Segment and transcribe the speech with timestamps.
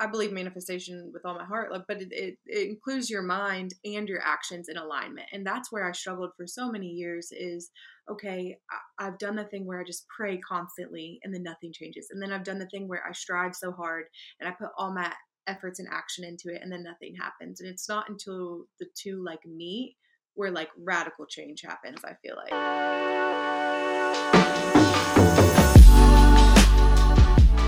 [0.00, 4.08] I believe manifestation with all my heart, but it, it, it includes your mind and
[4.08, 5.28] your actions in alignment.
[5.30, 7.70] And that's where I struggled for so many years is,
[8.10, 8.56] okay,
[8.98, 12.08] I've done the thing where I just pray constantly and then nothing changes.
[12.10, 14.06] And then I've done the thing where I strive so hard
[14.40, 15.12] and I put all my
[15.46, 17.60] efforts and action into it and then nothing happens.
[17.60, 19.96] And it's not until the two like meet
[20.32, 22.52] where like radical change happens, I feel like.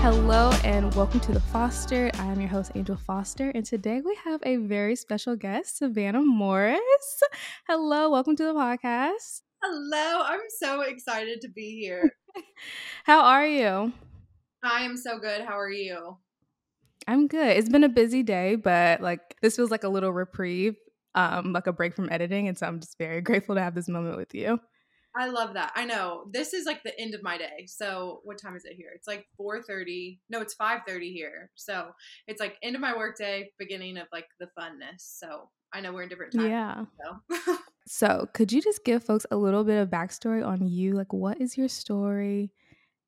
[0.03, 2.11] Hello and welcome to The Foster.
[2.15, 6.21] I am your host, Angel Foster, and today we have a very special guest, Savannah
[6.21, 7.21] Morris.
[7.69, 9.43] Hello, welcome to the podcast.
[9.63, 12.11] Hello, I'm so excited to be here.
[13.05, 13.93] How are you?
[14.61, 15.39] I am so good.
[15.39, 16.17] How are you?
[17.07, 17.55] I'm good.
[17.55, 20.75] It's been a busy day, but like this feels like a little reprieve,
[21.15, 23.87] um, like a break from editing, and so I'm just very grateful to have this
[23.87, 24.59] moment with you.
[25.15, 25.71] I love that.
[25.75, 26.25] I know.
[26.31, 27.65] This is like the end of my day.
[27.67, 28.91] So what time is it here?
[28.95, 30.19] It's like 4:30.
[30.29, 31.51] No, it's 5:30 here.
[31.55, 31.91] So
[32.27, 34.99] it's like end of my workday, beginning of like the funness.
[34.99, 36.49] So I know we're in different times.
[36.49, 36.85] Yeah.
[36.99, 37.57] So.
[37.87, 40.93] so could you just give folks a little bit of backstory on you?
[40.93, 42.51] Like what is your story?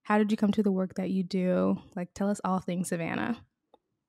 [0.04, 1.78] How did you come to the work that you do?
[1.96, 3.38] Like tell us all things Savannah.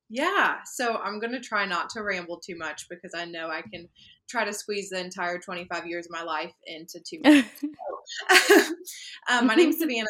[0.09, 3.63] Yeah, so I'm going to try not to ramble too much because I know I
[3.63, 3.89] can
[4.29, 7.49] try to squeeze the entire 25 years of my life into two minutes.
[9.31, 10.07] um, my name's Savannah.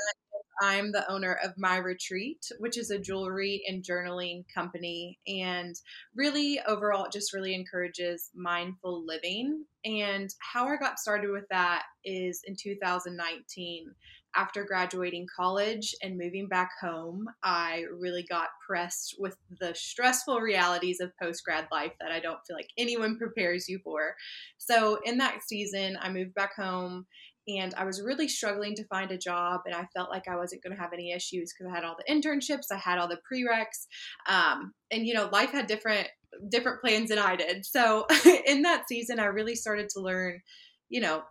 [0.63, 5.19] I'm the owner of My Retreat, which is a jewelry and journaling company.
[5.27, 5.75] And
[6.15, 9.65] really, overall, it just really encourages mindful living.
[9.85, 13.95] And how I got started with that is in 2019
[14.37, 21.01] after graduating college and moving back home, I really got pressed with the stressful realities
[21.01, 24.15] of post grad life that I don't feel like anyone prepares you for.
[24.59, 27.07] So, in that season, I moved back home
[27.49, 30.63] and I was really struggling to find a job, and I felt like I wasn't
[30.63, 33.21] going to have any issues because I had all the internships, I had all the
[33.31, 33.87] prereqs,
[34.29, 36.09] um, and you know, life had different
[36.51, 37.65] different plans than I did.
[37.65, 38.07] So,
[38.47, 40.41] in that season, I really started to learn,
[40.89, 41.23] you know,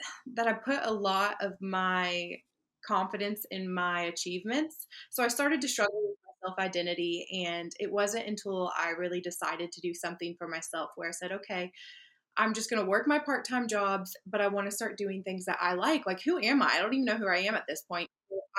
[0.34, 2.36] that I put a lot of my
[2.86, 4.86] confidence in my achievements.
[5.10, 7.44] So I started to struggle with my self identity.
[7.46, 11.32] And it wasn't until I really decided to do something for myself where I said,
[11.32, 11.72] okay,
[12.36, 15.22] I'm just going to work my part time jobs, but I want to start doing
[15.22, 16.06] things that I like.
[16.06, 16.66] Like, who am I?
[16.74, 18.10] I don't even know who I am at this point.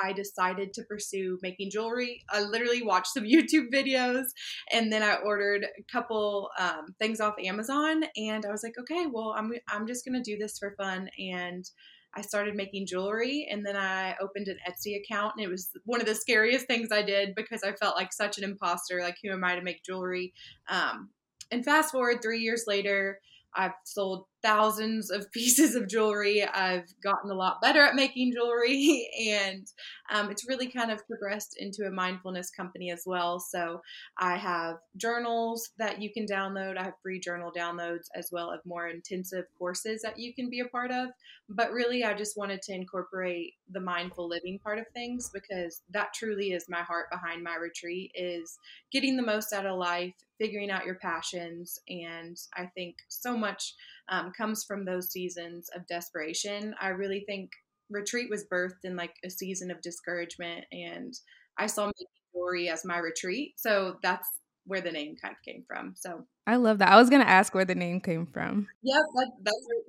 [0.03, 2.23] I decided to pursue making jewelry.
[2.29, 4.25] I literally watched some YouTube videos
[4.71, 8.03] and then I ordered a couple um, things off Amazon.
[8.15, 11.09] And I was like, okay, well, I'm, I'm just going to do this for fun.
[11.19, 11.65] And
[12.17, 16.01] I started making jewelry and then I opened an Etsy account and it was one
[16.01, 19.01] of the scariest things I did because I felt like such an imposter.
[19.01, 20.33] Like, who am I to make jewelry?
[20.67, 21.09] Um,
[21.51, 23.19] and fast forward three years later,
[23.55, 26.43] I've sold thousands of pieces of jewelry.
[26.43, 29.67] I've gotten a lot better at making jewelry, and
[30.09, 33.39] um, it's really kind of progressed into a mindfulness company as well.
[33.39, 33.81] So
[34.17, 36.77] I have journals that you can download.
[36.77, 40.61] I have free journal downloads as well as more intensive courses that you can be
[40.61, 41.09] a part of.
[41.49, 46.13] But really, I just wanted to incorporate the mindful living part of things because that
[46.13, 48.57] truly is my heart behind my retreat is
[48.91, 53.73] getting the most out of life, figuring out your passions, and I think so much
[54.09, 56.73] um, comes from those seasons of desperation.
[56.79, 57.51] I really think
[57.89, 61.13] retreat was birthed in like a season of discouragement, and
[61.57, 63.53] I saw making jewelry as my retreat.
[63.57, 64.27] So that's
[64.65, 65.93] where the name kind of came from.
[65.95, 66.89] So I love that.
[66.89, 68.67] I was going to ask where the name came from.
[68.81, 69.86] Yeah, that, that's where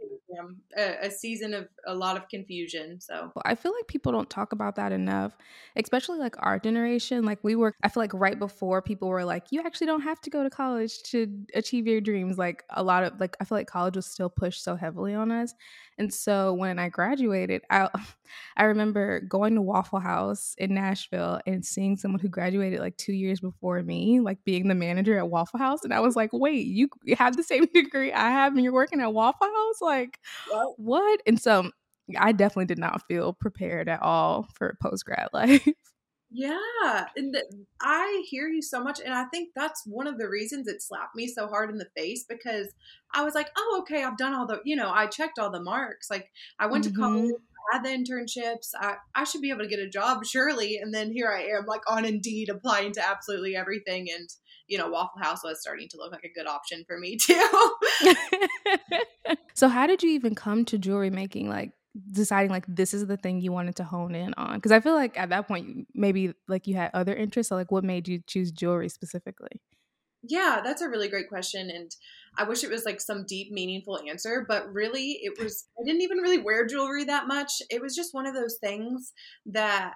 [0.77, 3.01] A, a, season of a lot of confusion.
[3.01, 5.37] So I feel like people don't talk about that enough,
[5.77, 7.25] especially like our generation.
[7.25, 10.21] Like we were, I feel like right before people were like, you actually don't have
[10.23, 12.39] to go to college to achieve your dreams.
[12.39, 15.31] Like a lot of like, I feel like college was still pushed so heavily on
[15.31, 15.55] us.
[15.99, 17.89] And so when I graduated, I
[18.57, 23.13] I remember going to Waffle House in Nashville and seeing someone who graduated like two
[23.13, 26.67] years before me, like being the manager at Waffle House, and I was like, wait,
[26.67, 30.19] you have the same degree I have, and you're working at Waffle House, like
[30.51, 30.75] what?
[30.79, 31.21] what?
[31.27, 31.71] And so
[32.19, 35.67] I definitely did not feel prepared at all for post grad life.
[36.31, 37.37] Yeah, and
[37.81, 41.17] I hear you so much, and I think that's one of the reasons it slapped
[41.17, 42.69] me so hard in the face because
[43.15, 45.63] I was like, "Oh, okay, I've done all the, you know, I checked all the
[45.63, 46.11] marks.
[46.11, 46.95] Like, I went mm-hmm.
[46.95, 47.35] to college,
[47.73, 48.73] I had the internships.
[48.79, 51.65] I I should be able to get a job, surely." And then here I am,
[51.67, 54.29] like on Indeed, applying to absolutely everything, and
[54.69, 57.75] you know, Waffle House was starting to look like a good option for me too.
[59.55, 61.49] so, how did you even come to jewelry making?
[61.49, 61.73] Like,
[62.13, 64.57] deciding like this is the thing you wanted to hone in on?
[64.57, 67.73] Because i feel like at that point maybe like you had other interests so like
[67.73, 69.61] what made you choose jewelry specifically?
[70.23, 71.95] Yeah that's a really great question and
[72.37, 76.03] i wish it was like some deep meaningful answer but really it was i didn't
[76.03, 77.63] even really wear jewelry that much.
[77.71, 79.13] It was just one of those things
[79.47, 79.95] that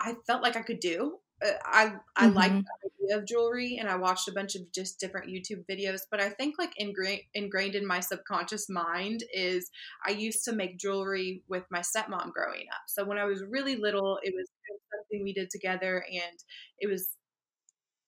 [0.00, 2.36] i felt like i could do I I mm-hmm.
[2.36, 6.02] like the idea of jewelry, and I watched a bunch of just different YouTube videos.
[6.10, 9.70] But I think like ingrained ingrained in my subconscious mind is
[10.06, 12.82] I used to make jewelry with my stepmom growing up.
[12.86, 14.48] So when I was really little, it was
[14.94, 16.38] something we did together, and
[16.78, 17.08] it was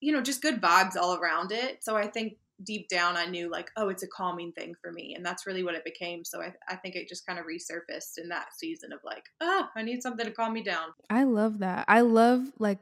[0.01, 1.83] you know just good vibes all around it.
[1.83, 2.35] So I think
[2.65, 5.15] deep down I knew like, oh, it's a calming thing for me.
[5.15, 6.25] And that's really what it became.
[6.25, 9.67] So I, I think it just kind of resurfaced in that season of like, oh,
[9.77, 10.89] I need something to calm me down.
[11.11, 11.85] I love that.
[11.89, 12.79] I love like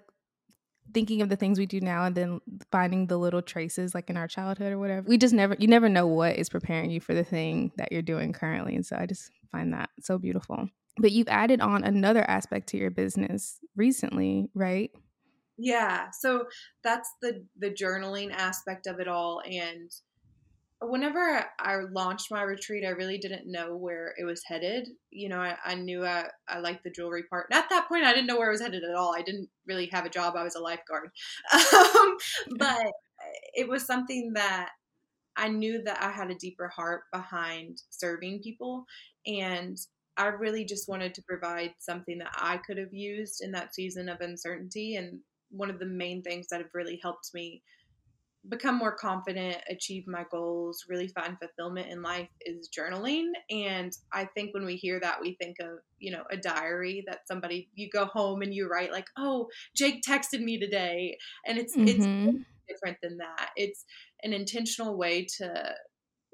[0.93, 2.41] thinking of the things we do now and then
[2.71, 5.07] finding the little traces like in our childhood or whatever.
[5.09, 8.03] We just never, you never know what is preparing you for the thing that you're
[8.03, 8.75] doing currently.
[8.75, 10.69] And so I just find that so beautiful.
[10.99, 14.91] But you've added on another aspect to your business recently, right?
[15.57, 16.09] Yeah.
[16.11, 16.47] So
[16.83, 19.91] that's the the journaling aspect of it all and
[20.81, 24.89] whenever I launched my retreat, I really didn't know where it was headed.
[25.11, 27.47] You know, I, I knew I, I liked the jewelry part.
[27.51, 29.15] And at that point, I didn't know where it was headed at all.
[29.15, 30.35] I didn't really have a job.
[30.37, 31.11] I was a lifeguard.
[31.75, 32.17] Um,
[32.59, 32.87] but
[33.55, 34.71] it was something that
[35.37, 38.85] I knew that I had a deeper heart behind serving people.
[39.27, 39.79] And
[40.17, 44.09] I really just wanted to provide something that I could have used in that season
[44.09, 44.97] of uncertainty.
[44.97, 45.21] And
[45.51, 47.63] one of the main things that have really helped me
[48.49, 53.29] become more confident, achieve my goals, really find fulfillment in life is journaling.
[53.51, 57.27] And I think when we hear that, we think of, you know, a diary that
[57.27, 61.17] somebody, you go home and you write, like, oh, Jake texted me today.
[61.47, 61.89] And it's, mm-hmm.
[61.89, 63.51] it's different than that.
[63.57, 63.85] It's
[64.23, 65.75] an intentional way to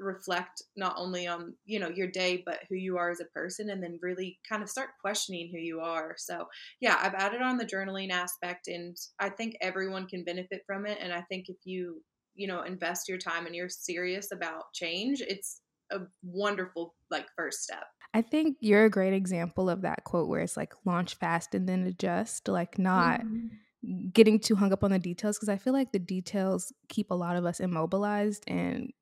[0.01, 3.71] reflect not only on you know your day but who you are as a person
[3.71, 6.47] and then really kind of start questioning who you are so
[6.81, 10.99] yeah i've added on the journaling aspect and i think everyone can benefit from it
[11.01, 12.03] and i think if you
[12.35, 15.61] you know invest your time and you're serious about change it's
[15.93, 20.41] a wonderful like first step i think you're a great example of that quote where
[20.41, 24.09] it's like launch fast and then adjust like not mm-hmm.
[24.13, 27.15] getting too hung up on the details because i feel like the details keep a
[27.15, 28.93] lot of us immobilized and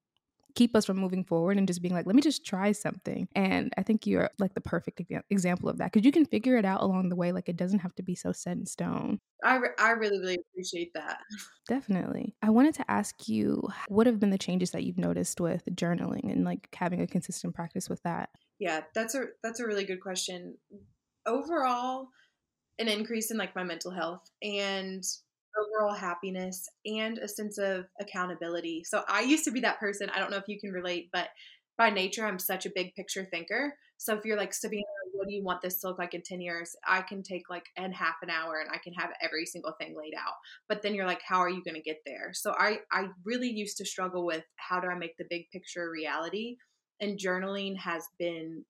[0.59, 3.29] keep us from moving forward and just being like, let me just try something.
[3.37, 5.01] And I think you're like the perfect
[5.31, 7.31] example of that because you can figure it out along the way.
[7.31, 9.21] Like it doesn't have to be so set in stone.
[9.45, 11.21] I, re- I really, really appreciate that.
[11.69, 12.35] Definitely.
[12.43, 16.33] I wanted to ask you what have been the changes that you've noticed with journaling
[16.33, 18.31] and like having a consistent practice with that?
[18.59, 20.57] Yeah, that's a that's a really good question.
[21.25, 22.09] Overall,
[22.81, 25.05] an increase in like my mental health and
[25.59, 28.85] overall happiness and a sense of accountability.
[28.85, 30.11] So I used to be that person.
[30.11, 31.29] I don't know if you can relate, but
[31.77, 33.75] by nature, I'm such a big picture thinker.
[33.99, 34.83] So if you're like, Savannah,
[35.13, 36.77] what do you want this to look like in 10 years?
[36.87, 39.97] I can take like in half an hour and I can have every single thing
[39.97, 40.35] laid out.
[40.69, 42.33] But then you're like, how are you going to get there?
[42.33, 45.91] So I, I really used to struggle with how do I make the big picture
[45.91, 46.57] reality?
[47.01, 48.65] And journaling has been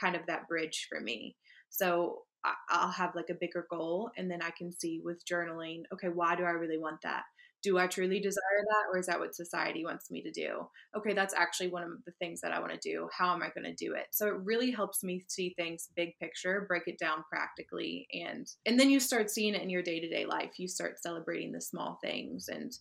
[0.00, 1.36] kind of that bridge for me.
[1.68, 2.22] So
[2.68, 6.34] I'll have like a bigger goal and then I can see with journaling, okay, why
[6.34, 7.22] do I really want that?
[7.62, 10.66] Do I truly desire that or is that what society wants me to do?
[10.96, 13.08] Okay, that's actually one of the things that I want to do.
[13.16, 14.06] How am I going to do it?
[14.10, 18.80] So it really helps me see things big picture, break it down practically and and
[18.80, 20.58] then you start seeing it in your day-to-day life.
[20.58, 22.72] You start celebrating the small things and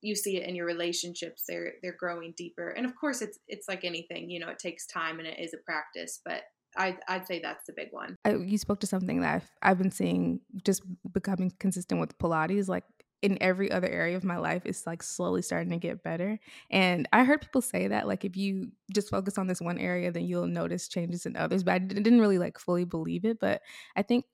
[0.00, 3.68] you see it in your relationships they're they're growing deeper and of course it's it's
[3.68, 6.42] like anything you know it takes time and it is a practice but
[6.78, 8.16] I, I'd say that's the big one.
[8.24, 10.82] I, you spoke to something that I've, I've been seeing just
[11.12, 12.68] becoming consistent with Pilates.
[12.68, 12.84] Like
[13.20, 16.38] in every other area of my life, it's like slowly starting to get better.
[16.70, 20.12] And I heard people say that, like, if you just focus on this one area,
[20.12, 21.64] then you'll notice changes in others.
[21.64, 23.40] But I didn't really like fully believe it.
[23.40, 23.62] But
[23.96, 24.24] I think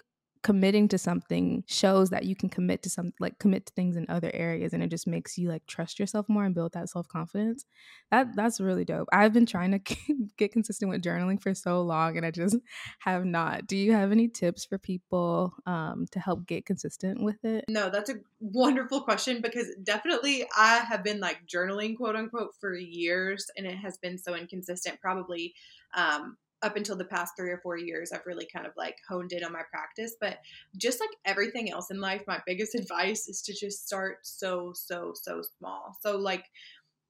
[0.45, 4.05] committing to something shows that you can commit to some like commit to things in
[4.11, 7.65] other areas and it just makes you like trust yourself more and build that self-confidence.
[8.11, 9.09] That that's really dope.
[9.11, 9.97] I've been trying to
[10.37, 12.57] get consistent with journaling for so long and i just
[13.01, 13.67] have not.
[13.67, 17.65] Do you have any tips for people um, to help get consistent with it?
[17.69, 22.75] No that's a wonderful question because definitely i have been like journaling quote unquote for
[22.75, 25.55] years and it has been so inconsistent probably
[25.95, 29.33] um, up until the past three or four years, I've really kind of like honed
[29.33, 30.17] in on my practice.
[30.19, 30.39] But
[30.77, 35.13] just like everything else in life, my biggest advice is to just start so, so,
[35.15, 35.97] so small.
[36.01, 36.47] So, like,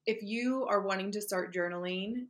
[0.06, 2.26] if you are wanting to start journaling,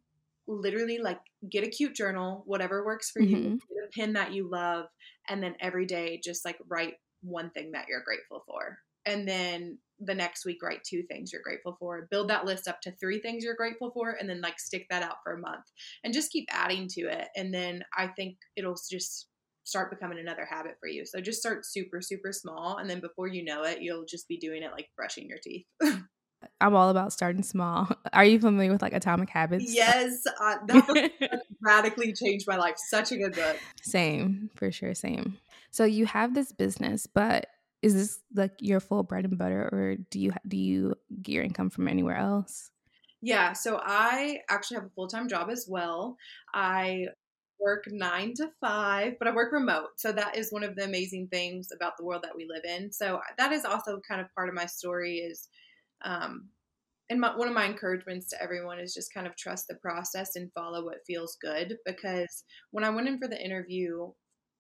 [0.47, 1.19] literally like
[1.51, 3.35] get a cute journal, whatever works for mm-hmm.
[3.35, 4.87] you, get a pen that you love,
[5.29, 8.79] and then every day just like write one thing that you're grateful for.
[9.07, 12.81] And then the next week write two things you're grateful for build that list up
[12.81, 15.65] to three things you're grateful for and then like stick that out for a month
[16.03, 19.29] and just keep adding to it and then i think it'll just
[19.65, 23.29] start becoming another habit for you so just start super super small and then before
[23.29, 25.67] you know it you'll just be doing it like brushing your teeth
[26.61, 27.89] I'm all about starting small.
[28.13, 29.73] Are you familiar with like Atomic Habits?
[29.75, 32.75] Yes, uh, that radically changed my life.
[32.77, 33.57] Such a good book.
[33.83, 35.39] Same, for sure, same.
[35.71, 37.47] So you have this business, but
[37.85, 41.45] is this like your full bread and butter or do you do you get your
[41.45, 42.71] income from anywhere else?
[43.21, 46.17] Yeah, so I actually have a full-time job as well.
[46.55, 47.07] I
[47.59, 49.91] work 9 to 5, but I work remote.
[49.97, 52.91] So that is one of the amazing things about the world that we live in.
[52.93, 55.49] So that is also kind of part of my story is
[56.05, 56.49] um
[57.11, 60.37] and my, one of my encouragements to everyone is just kind of trust the process
[60.37, 64.11] and follow what feels good because when I went in for the interview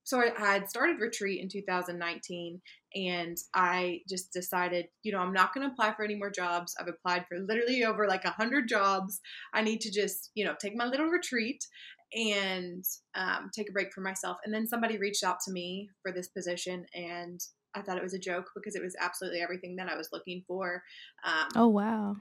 [0.04, 2.60] so I, had started retreat in 2019
[2.94, 6.74] and i just decided you know i'm not going to apply for any more jobs.
[6.78, 9.20] I've applied for literally over like 100 jobs.
[9.52, 11.64] I need to just you know take my little retreat
[12.14, 12.84] and
[13.16, 14.36] um, take a break for myself.
[14.44, 17.40] And then somebody reached out to me for this position and
[17.74, 20.44] i thought it was a joke because it was absolutely everything that i was looking
[20.46, 20.82] for.
[21.24, 22.16] Um, oh wow.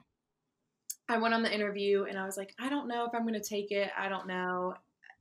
[1.09, 3.39] I went on the interview and i was like i don't know if i'm going
[3.39, 3.91] to take it.
[3.97, 4.73] I don't know.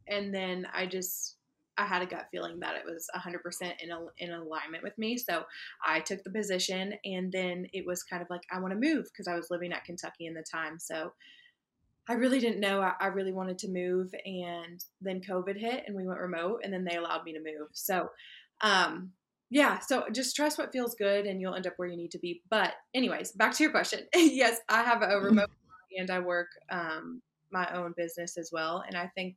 [0.08, 1.36] And then i just
[1.78, 5.16] I had a gut feeling that it was 100% in, a, in alignment with me.
[5.16, 5.44] So
[5.84, 9.06] I took the position, and then it was kind of like, I want to move
[9.06, 10.78] because I was living at Kentucky in the time.
[10.78, 11.12] So
[12.08, 12.82] I really didn't know.
[12.82, 16.72] I, I, really wanted to move, and then COVID hit, and we went remote, and
[16.72, 17.68] then they allowed me to move.
[17.72, 18.08] So,
[18.60, 19.12] um,
[19.50, 22.18] yeah, so just trust what feels good, and you'll end up where you need to
[22.18, 22.42] be.
[22.50, 24.00] But, anyways, back to your question.
[24.14, 25.26] yes, I have a mm-hmm.
[25.26, 25.50] remote,
[25.96, 29.36] and I work um, my own business as well, and I think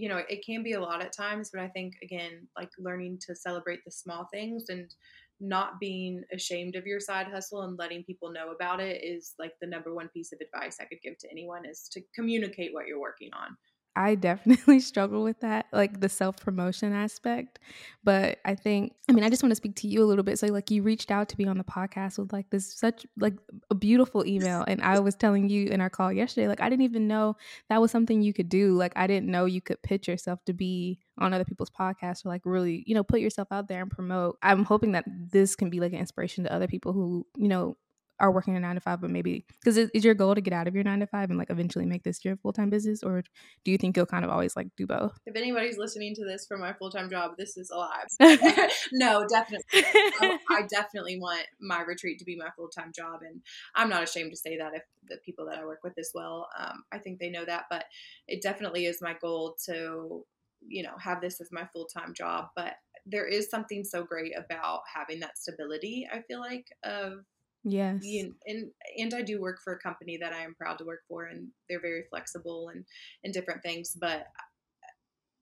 [0.00, 3.18] you know, it can be a lot at times, but I think again, like learning
[3.26, 4.92] to celebrate the small things and
[5.40, 9.52] not being ashamed of your side hustle and letting people know about it is like
[9.60, 12.86] the number one piece of advice I could give to anyone is to communicate what
[12.86, 13.56] you're working on.
[13.96, 17.58] I definitely struggle with that, like the self promotion aspect.
[18.04, 20.38] But I think, I mean, I just want to speak to you a little bit.
[20.38, 23.34] So, like, you reached out to be on the podcast with like this such like
[23.70, 26.84] a beautiful email, and I was telling you in our call yesterday, like, I didn't
[26.84, 27.36] even know
[27.68, 28.76] that was something you could do.
[28.76, 32.30] Like, I didn't know you could pitch yourself to be on other people's podcasts or
[32.30, 34.38] like really, you know, put yourself out there and promote.
[34.42, 37.76] I'm hoping that this can be like an inspiration to other people who, you know,
[38.20, 40.52] are working a nine to five, but maybe because is, is your goal to get
[40.52, 43.02] out of your nine to five and like eventually make this your full time business,
[43.02, 43.22] or
[43.64, 45.18] do you think you'll kind of always like do both?
[45.26, 48.06] If anybody's listening to this from my full time job, this is alive.
[48.92, 49.64] no, definitely.
[49.74, 53.40] I, I, definitely want my retreat to be my full time job, and
[53.74, 56.48] I'm not ashamed to say that if the people that I work with as well,
[56.58, 57.64] um, I think they know that.
[57.70, 57.84] But
[58.28, 60.24] it definitely is my goal to
[60.66, 62.74] you know have this as my full time job, but
[63.06, 66.08] there is something so great about having that stability.
[66.12, 67.24] I feel like of
[67.64, 68.02] Yes.
[68.46, 71.26] and and I do work for a company that I am proud to work for,
[71.26, 72.84] and they're very flexible and
[73.22, 73.96] and different things.
[74.00, 74.26] But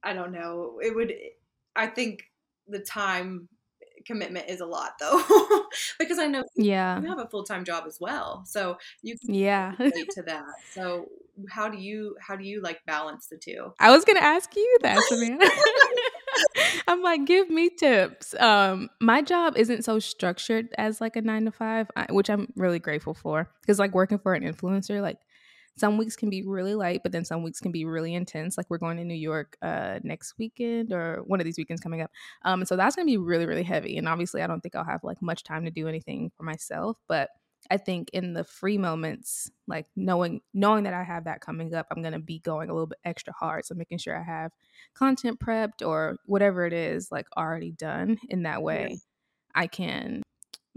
[0.03, 0.79] I don't know.
[0.83, 1.13] It would.
[1.77, 2.23] I think
[2.67, 3.49] the time
[4.07, 5.23] commitment is a lot though
[5.99, 10.09] because i know yeah you have a full-time job as well so you yeah relate
[10.11, 11.07] to that so
[11.51, 14.79] how do you how do you like balance the two i was gonna ask you
[14.83, 15.45] that savannah
[16.89, 18.35] I'm like, give me tips.
[18.39, 22.79] Um, my job isn't so structured as like a nine to five, which I'm really
[22.79, 23.51] grateful for.
[23.61, 25.19] Because like working for an influencer, like
[25.77, 28.57] some weeks can be really light, but then some weeks can be really intense.
[28.57, 32.01] Like we're going to New York uh, next weekend or one of these weekends coming
[32.01, 32.11] up.
[32.45, 33.97] Um, so that's gonna be really, really heavy.
[33.97, 36.97] And obviously, I don't think I'll have like much time to do anything for myself,
[37.09, 37.31] but
[37.71, 41.87] I think in the free moments, like knowing knowing that I have that coming up,
[41.91, 43.65] I'm gonna be going a little bit extra hard.
[43.67, 44.53] So making sure I have
[44.95, 48.19] content prepped or whatever it is, like already done.
[48.29, 48.97] In that way, yeah.
[49.55, 50.23] I can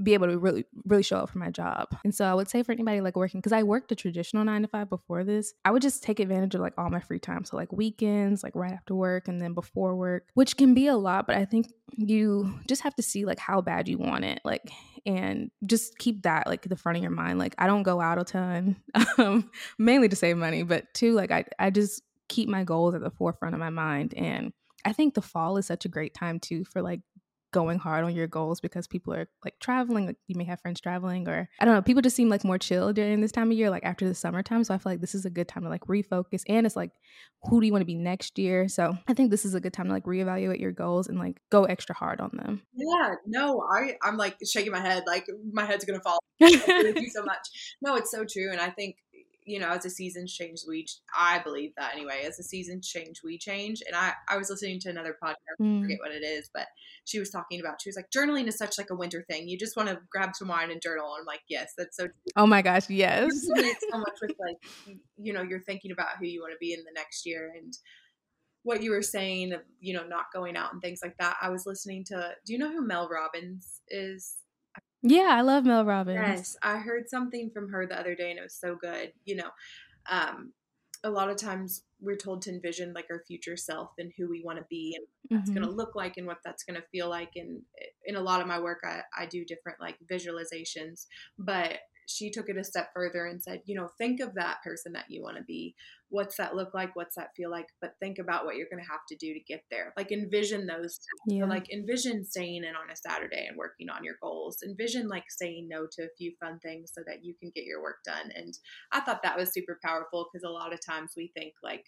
[0.03, 1.89] be able to really really show up for my job.
[2.03, 4.63] And so I would say for anybody like working because I worked a traditional 9
[4.63, 7.45] to 5 before this, I would just take advantage of like all my free time.
[7.45, 10.95] So like weekends, like right after work and then before work, which can be a
[10.95, 14.39] lot, but I think you just have to see like how bad you want it.
[14.43, 14.71] Like
[15.05, 17.39] and just keep that like the front of your mind.
[17.39, 18.75] Like I don't go out a ton
[19.17, 23.01] um mainly to save money, but two like I I just keep my goals at
[23.01, 24.53] the forefront of my mind and
[24.83, 27.01] I think the fall is such a great time too for like
[27.51, 30.79] going hard on your goals because people are like traveling like you may have friends
[30.79, 33.57] traveling or i don't know people just seem like more chill during this time of
[33.57, 35.69] year like after the summertime so i feel like this is a good time to
[35.69, 36.91] like refocus and it's like
[37.43, 38.67] who do you want to be next year?
[38.67, 41.37] So i think this is a good time to like reevaluate your goals and like
[41.49, 42.61] go extra hard on them.
[42.73, 46.19] Yeah no i i'm like shaking my head like my head's gonna fall.
[46.39, 47.47] Thank you so much.
[47.81, 48.95] No it's so true and i think
[49.43, 50.85] you know, as the seasons change, we
[51.17, 52.23] I believe that anyway.
[52.25, 53.81] As the seasons change, we change.
[53.85, 55.79] And I I was listening to another podcast, mm.
[55.79, 56.67] I forget what it is, but
[57.05, 59.47] she was talking about she was like journaling is such like a winter thing.
[59.47, 61.13] You just want to grab some wine and journal.
[61.13, 62.05] And I'm like, yes, that's so.
[62.05, 62.13] True.
[62.35, 63.31] Oh my gosh, yes.
[63.45, 66.79] so much with like, you know, you're thinking about who you want to be in
[66.79, 67.73] the next year and
[68.63, 71.37] what you were saying of you know not going out and things like that.
[71.41, 72.33] I was listening to.
[72.45, 74.35] Do you know who Mel Robbins is?
[75.03, 76.17] Yeah, I love Mel Robbins.
[76.19, 79.13] Yes, I heard something from her the other day and it was so good.
[79.25, 79.49] You know,
[80.09, 80.53] um,
[81.03, 84.41] a lot of times we're told to envision like our future self and who we
[84.43, 85.53] want to be and what that's Mm-hmm.
[85.53, 87.61] going to look like and what that's going to feel like and
[88.05, 91.05] in a lot of my work I, I do different like visualizations
[91.37, 94.93] but she took it a step further and said you know think of that person
[94.93, 95.73] that you want to be
[96.11, 98.91] what's that look like what's that feel like but think about what you're going to
[98.91, 100.99] have to do to get there like envision those.
[101.27, 101.43] Yeah.
[101.43, 105.23] So, like envision staying in on a saturday and working on your goals envision like
[105.29, 108.29] saying no to a few fun things so that you can get your work done
[108.35, 108.53] and
[108.91, 111.85] i thought that was super powerful because a lot of times we think like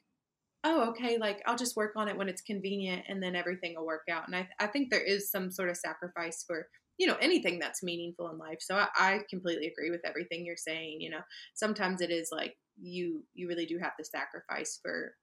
[0.63, 3.86] oh okay like i'll just work on it when it's convenient and then everything will
[3.86, 7.18] work out and i, I think there is some sort of sacrifice for you know
[7.20, 11.10] anything that's meaningful in life so I, I completely agree with everything you're saying you
[11.10, 11.22] know
[11.56, 15.15] sometimes it is like you you really do have to sacrifice for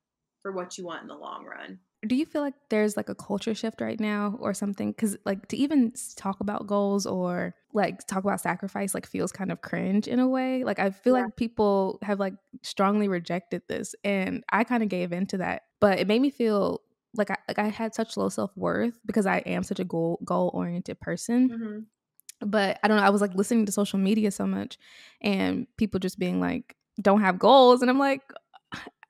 [0.42, 3.14] for what you want in the long run do you feel like there's like a
[3.14, 8.06] culture shift right now or something because like to even talk about goals or like
[8.06, 11.24] talk about sacrifice like feels kind of cringe in a way like i feel Yeah.
[11.24, 15.98] like people have like strongly rejected this and i kind of gave into that but
[15.98, 16.80] it made me feel
[17.14, 20.50] like I, like I had such low self-worth because i am such a goal goal
[20.54, 22.48] oriented person mm-hmm.
[22.48, 23.02] but I don't know.
[23.02, 24.78] I was like listening to social media so much
[25.20, 27.82] and people just being like, don't have goals.
[27.82, 28.22] And I'm like,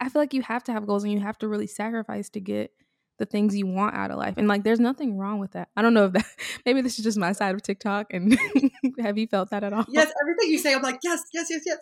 [0.00, 2.40] I feel like you have to have goals and you have to really sacrifice to
[2.40, 2.72] get
[3.18, 4.34] the things you want out of life.
[4.38, 5.68] And like, there's nothing wrong with that.
[5.76, 6.24] I don't know if that,
[6.66, 8.14] maybe this is just my side of TikTok.
[8.14, 8.38] And
[8.98, 9.84] have you felt that at all?
[9.88, 11.80] yes everything you say i'm like yes yes yes yes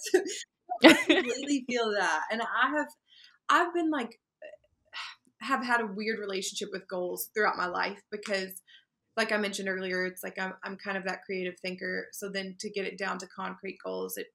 [0.84, 2.86] I completely feel that and i have
[3.48, 4.18] i've been like
[5.40, 8.60] have had a weird relationship with goals throughout my life because
[9.16, 12.56] like i mentioned earlier it's like i'm, I'm kind of that creative thinker so then
[12.60, 14.26] to get it down to concrete goals it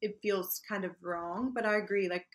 [0.00, 2.26] it, feels kind of wrong but i agree like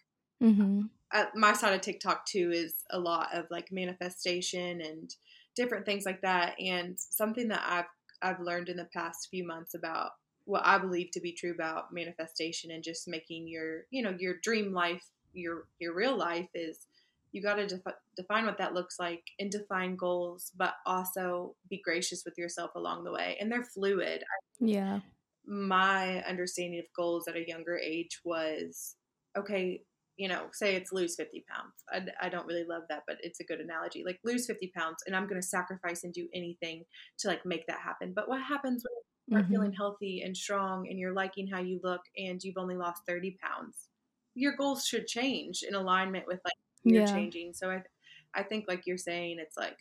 [0.41, 0.82] hmm
[1.13, 5.13] uh, my side of TikTok too is a lot of like manifestation and
[5.55, 6.55] different things like that.
[6.60, 7.86] And something that I've
[8.22, 10.12] I've learned in the past few months about
[10.46, 14.36] what I believe to be true about manifestation and just making your you know your
[14.41, 15.03] dream life
[15.34, 16.88] your your real life is
[17.32, 21.82] you got to defi- define what that looks like and define goals, but also be
[21.84, 23.38] gracious with yourself along the way.
[23.39, 24.24] And they're fluid.
[24.60, 25.00] Yeah.
[25.46, 28.96] My understanding of goals at a younger age was
[29.38, 29.84] okay,
[30.16, 31.74] you know, say it's lose 50 pounds.
[31.92, 34.03] I, I don't really love that, but it's a good analogy.
[34.06, 36.86] Like lose 50 pounds and I'm going to sacrifice and do anything
[37.20, 38.14] to like make that happen.
[38.14, 39.51] But what happens when you start Mhm.
[39.51, 43.38] feeling healthy and strong and you're liking how you look and you've only lost 30
[43.44, 43.90] pounds?
[44.36, 46.53] Your goals should change in alignment with like
[46.86, 47.03] you're Yeah.
[47.03, 47.53] changing.
[47.53, 47.84] So I,
[48.34, 49.77] I think like you're saying, it's like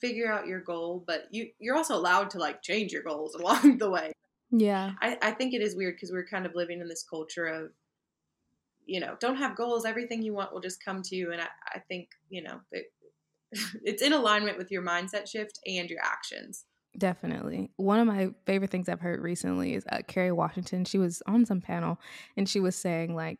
[0.00, 3.78] figure out your goal, but you you're also allowed to like change your goals along
[3.78, 4.12] the way.
[4.50, 4.92] Yeah.
[5.00, 7.70] I, I think it is weird because we're kind of living in this culture of,
[8.84, 9.84] you know, don't have goals.
[9.84, 11.32] Everything you want will just come to you.
[11.32, 12.82] And I, I think, you know, that
[13.84, 16.64] it's in alignment with your mindset shift and your actions.
[16.96, 17.70] Definitely.
[17.76, 20.84] One of my favorite things I've heard recently is uh, Kerry Washington.
[20.84, 22.00] She was on some panel
[22.36, 23.38] and she was saying, like,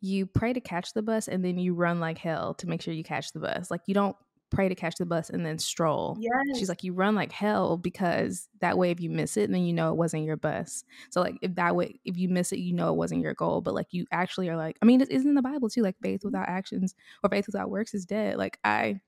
[0.00, 2.94] you pray to catch the bus and then you run like hell to make sure
[2.94, 3.70] you catch the bus.
[3.70, 4.16] Like, you don't
[4.50, 6.20] pray to catch the bus and then stroll.
[6.20, 6.48] Yes.
[6.52, 9.72] She's like, you run like hell because that way, if you miss it, then you
[9.72, 10.84] know it wasn't your bus.
[11.10, 13.60] So, like, if that way, if you miss it, you know it wasn't your goal.
[13.60, 15.82] But, like, you actually are like, I mean, it isn't in the Bible too.
[15.82, 18.36] Like, faith without actions or faith without works is dead.
[18.38, 19.00] Like, I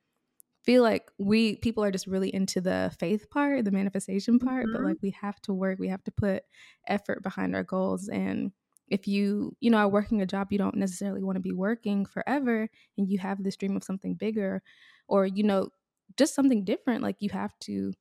[0.64, 4.82] feel like we people are just really into the faith part, the manifestation part, but
[4.82, 4.84] Mhm.
[4.84, 6.44] like we have to work, we have to put
[6.86, 8.08] effort behind our goals.
[8.08, 8.52] And
[8.88, 12.04] if you, you know, are working a job you don't necessarily want to be working
[12.04, 14.62] forever and you have this dream of something bigger
[15.10, 15.68] or, you know,
[16.16, 17.92] just something different, like you have to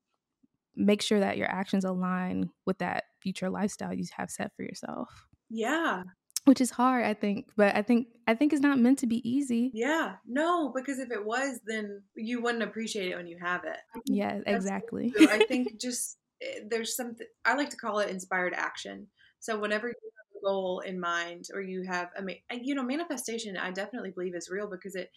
[0.76, 5.28] make sure that your actions align with that future lifestyle you have set for yourself.
[5.50, 6.04] yeah.
[6.46, 9.22] Which is hard, I think, but I think I think it's not meant to be
[9.30, 9.72] easy.
[9.74, 10.14] Yeah.
[10.26, 13.78] No, because if it was, then you wouldn't appreciate it when you have it.
[14.06, 15.14] Yeah, exactly.
[15.20, 19.08] I think just eh, there's something I like to call it inspired action.
[19.40, 22.84] So whenever you have a goal in mind or you have I mean you know
[22.84, 25.12] manifestation I definitely believe is real because it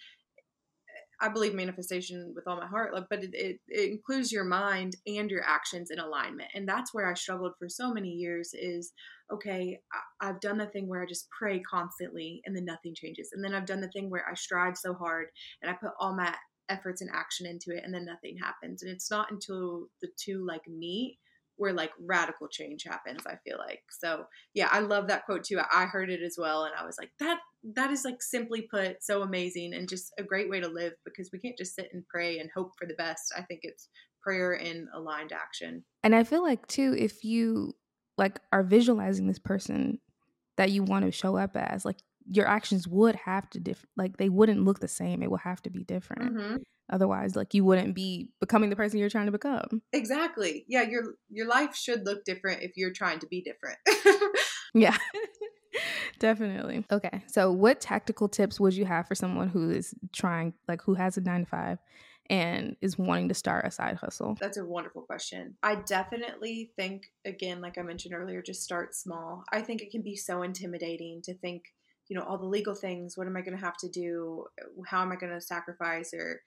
[1.22, 5.30] I believe manifestation with all my heart but it, it, it includes your mind and
[5.30, 6.50] your actions in alignment.
[6.54, 8.92] And that's where I struggled for so many years is
[9.32, 13.30] okay I, I've done the thing where I just pray constantly and then nothing changes.
[13.32, 15.28] And then I've done the thing where I strive so hard
[15.62, 16.34] and I put all my
[16.68, 18.82] efforts and action into it and then nothing happens.
[18.82, 21.18] And it's not until the two like meet
[21.56, 25.60] where like radical change happens i feel like so yeah i love that quote too
[25.72, 27.38] i heard it as well and i was like that
[27.74, 31.30] that is like simply put so amazing and just a great way to live because
[31.32, 33.88] we can't just sit and pray and hope for the best i think it's
[34.22, 37.74] prayer in aligned action And I feel like too, if you
[38.18, 39.98] like are visualizing this person
[40.56, 41.96] that you want to show up as, like
[42.30, 45.22] your actions would have to diff like they wouldn't look the same.
[45.22, 46.36] It will have to be different.
[46.36, 46.62] Mhm.
[46.92, 49.82] Otherwise, like you wouldn't be becoming the person you're trying to become.
[49.92, 53.78] exactly yeah your your life should look different if you're trying to be different
[54.74, 54.96] Yeah.
[56.18, 56.84] Definitely.
[56.90, 57.22] Okay.
[57.26, 61.16] So, what tactical tips would you have for someone who is trying, like, who has
[61.16, 61.78] a nine to five
[62.30, 64.36] and is wanting to start a side hustle?
[64.40, 65.56] That's a wonderful question.
[65.62, 69.44] I definitely think, again, like I mentioned earlier, just start small.
[69.52, 71.62] I think it can be so intimidating to think,
[72.08, 73.16] you know, all the legal things.
[73.16, 74.44] What am I going to have to do?
[74.86, 76.12] How am I going to sacrifice?
[76.14, 76.40] Or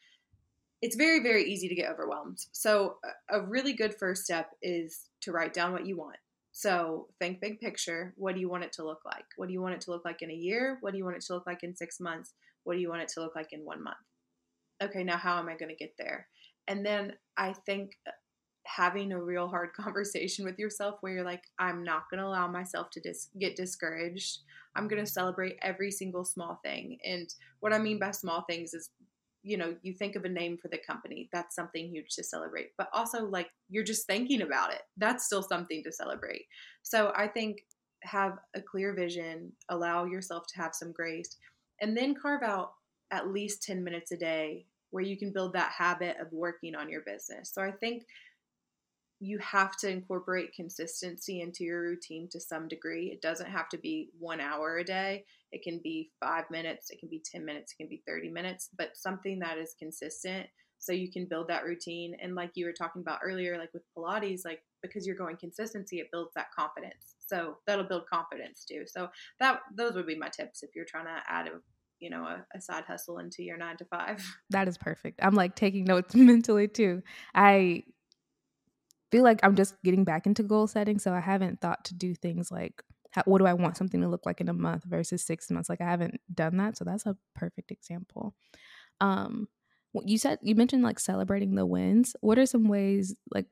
[0.81, 2.45] it's very, very easy to get overwhelmed.
[2.51, 2.97] So,
[3.29, 6.17] a really good first step is to write down what you want.
[6.51, 8.13] So, think big picture.
[8.17, 9.25] What do you want it to look like?
[9.37, 10.77] What do you want it to look like in a year?
[10.81, 12.33] What do you want it to look like in six months?
[12.63, 13.97] What do you want it to look like in one month?
[14.83, 16.27] okay, now how am I going to get there?
[16.67, 18.11] And then I think uh,
[18.65, 22.47] having a real hard conversation with yourself where you're like, I'm not going to allow
[22.47, 24.39] myself to dis- get discouraged.
[24.75, 26.97] I'm going to celebrate every single small thing.
[27.05, 28.89] And what I mean by small things is,
[29.45, 31.29] you know, you think of a name for the company.
[31.31, 32.71] That's something huge to celebrate.
[32.79, 34.81] But also, like, you're just thinking about it.
[34.97, 36.45] That's still something to celebrate.
[36.81, 37.59] So I think
[38.01, 41.37] have a clear vision, allow yourself to have some grace,
[41.79, 42.71] and then carve out
[43.11, 46.89] at least 10 minutes a day where you can build that habit of working on
[46.89, 47.51] your business.
[47.53, 48.03] So I think
[49.19, 53.11] you have to incorporate consistency into your routine to some degree.
[53.11, 55.25] It doesn't have to be one hour a day.
[55.51, 58.69] It can be five minutes, it can be 10 minutes, it can be 30 minutes,
[58.77, 60.47] but something that is consistent
[60.79, 62.15] so you can build that routine.
[62.21, 65.99] And like you were talking about earlier, like with Pilates, like because you're going consistency,
[65.99, 67.15] it builds that confidence.
[67.19, 68.83] So that'll build confidence too.
[68.85, 69.07] So
[69.39, 71.51] that those would be my tips if you're trying to add a
[71.99, 75.33] you know a, a, side hustle into your nine to five that is perfect i'm
[75.33, 77.01] like taking notes mentally too
[77.33, 77.81] i
[79.15, 82.13] feel like i'm just getting back into goal setting so i haven't thought to do
[82.13, 85.23] things like how, what do i want something to look like in a month versus
[85.23, 85.69] six months?
[85.69, 88.35] Like i haven't done that so that's a perfect example.
[88.99, 89.47] Um
[90.03, 92.17] you said you mentioned like celebrating the wins.
[92.19, 93.45] What are some ways like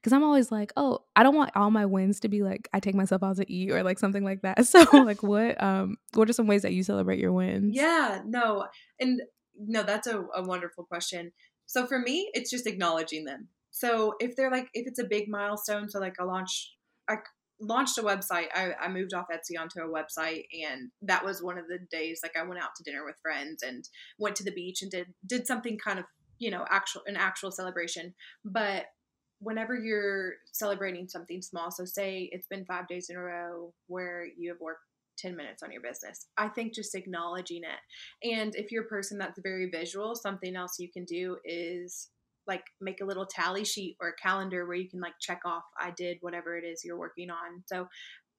[0.00, 2.80] because i'm always like oh i don't want all my wins to be like i
[2.80, 4.64] take myself out to eat or like something like that.
[4.66, 7.74] So like what um what are some ways that you celebrate your wins?
[7.74, 8.66] Yeah no
[9.00, 9.20] and
[9.58, 11.32] no that's a, a wonderful question.
[11.66, 15.28] So for me it's just acknowledging them so if they're like if it's a big
[15.28, 16.74] milestone so like a launch
[17.08, 17.16] i
[17.60, 18.46] launched a website.
[18.54, 22.20] I, I, moved off Etsy onto a website, and that was one of the days.
[22.22, 23.84] Like I went out to dinner with friends and
[24.18, 26.04] went to the beach and did did something kind of
[26.38, 28.14] you know actual an actual celebration.
[28.44, 28.86] But
[29.40, 34.26] whenever you're celebrating something small, so say it's been five days in a row where
[34.36, 34.82] you have worked
[35.18, 36.26] 10 minutes on your business.
[36.36, 38.28] I think just acknowledging it.
[38.28, 42.08] And if you're a person that's very visual, something else you can do is
[42.48, 45.62] like make a little tally sheet or a calendar where you can like check off
[45.78, 47.62] I did whatever it is you're working on.
[47.66, 47.86] So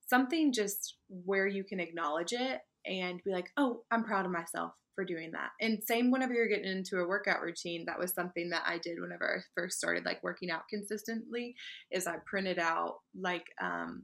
[0.08, 4.74] something just where you can acknowledge it and be like, "Oh, I'm proud of myself
[4.96, 8.50] for doing that." And same whenever you're getting into a workout routine, that was something
[8.50, 11.56] that I did whenever I first started like working out consistently
[11.92, 14.04] is I printed out like um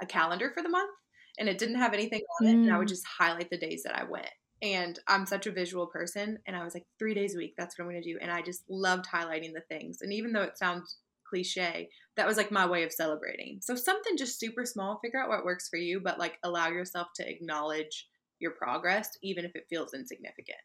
[0.00, 0.94] a calendar for the month
[1.38, 2.62] and it didn't have anything on it mm.
[2.62, 2.90] and I would mm.
[2.90, 4.30] just highlight the days that I went
[4.62, 6.38] and I'm such a visual person.
[6.46, 8.18] And I was like, three days a week, that's what I'm going to do.
[8.20, 10.02] And I just loved highlighting the things.
[10.02, 13.60] And even though it sounds cliche, that was like my way of celebrating.
[13.62, 17.08] So something just super small, figure out what works for you, but like allow yourself
[17.16, 20.58] to acknowledge your progress, even if it feels insignificant.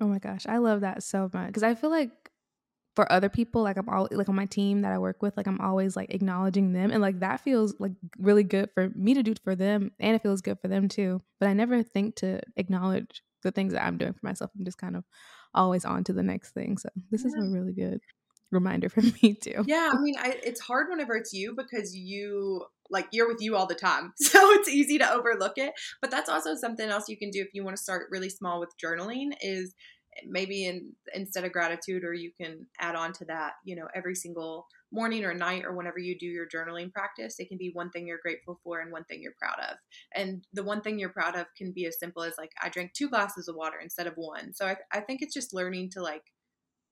[0.00, 2.25] Oh my gosh, I love that so much because I feel like
[2.96, 5.46] for other people like i'm all like on my team that i work with like
[5.46, 9.22] i'm always like acknowledging them and like that feels like really good for me to
[9.22, 12.40] do for them and it feels good for them too but i never think to
[12.56, 15.04] acknowledge the things that i'm doing for myself i'm just kind of
[15.54, 17.28] always on to the next thing so this yeah.
[17.28, 18.00] is a really good
[18.50, 22.64] reminder for me too yeah i mean I, it's hard whenever it's you because you
[22.88, 26.30] like you're with you all the time so it's easy to overlook it but that's
[26.30, 29.32] also something else you can do if you want to start really small with journaling
[29.42, 29.74] is
[30.26, 34.14] maybe in instead of gratitude or you can add on to that you know every
[34.14, 37.90] single morning or night or whenever you do your journaling practice it can be one
[37.90, 39.76] thing you're grateful for and one thing you're proud of.
[40.14, 42.92] And the one thing you're proud of can be as simple as like i drank
[42.92, 44.54] two glasses of water instead of one.
[44.54, 46.22] So i, I think it's just learning to like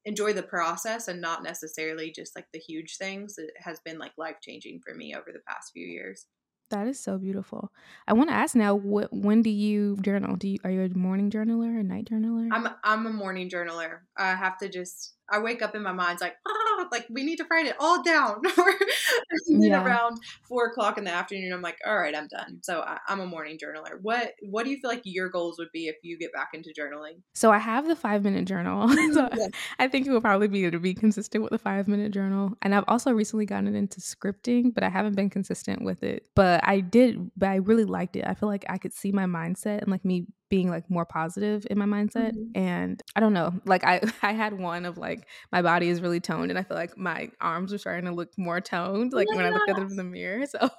[0.04, 4.12] enjoy the process and not necessarily just like the huge things it has been like
[4.18, 6.26] life changing for me over the past few years
[6.70, 7.72] that is so beautiful.
[8.08, 10.36] I want to ask now, what when do you journal?
[10.36, 12.48] Do you are you a morning journaler or a night journaler?
[12.52, 14.00] I'm I'm a morning journaler.
[14.16, 17.36] I have to just I wake up in my mind's like ah, like we need
[17.36, 18.42] to write it all down.
[19.48, 19.84] yeah.
[19.84, 22.60] around four o'clock in the afternoon, I'm like, all right, I'm done.
[22.62, 24.00] So I, am a morning journaler.
[24.00, 26.72] What what do you feel like your goals would be if you get back into
[26.78, 27.20] journaling?
[27.34, 28.88] So I have the five minute journal.
[29.12, 29.50] so yes.
[29.78, 32.52] I think it will probably be to be consistent with the five minute journal.
[32.62, 36.26] And I've also recently gotten into scripting, but I haven't been consistent with it.
[36.34, 38.24] But I did, but I really liked it.
[38.26, 41.66] I feel like I could see my mindset and like me being like more positive
[41.68, 42.56] in my mindset mm-hmm.
[42.56, 46.20] and i don't know like i i had one of like my body is really
[46.20, 49.36] toned and i feel like my arms are starting to look more toned like yeah.
[49.36, 50.70] when i looked at them in the mirror so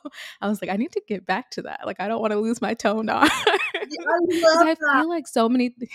[0.41, 2.39] i was like i need to get back to that like i don't want to
[2.39, 3.27] lose my toned arm
[3.89, 5.91] yeah, I, I feel like so many th-